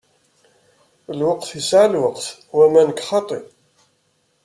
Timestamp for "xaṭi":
3.09-3.39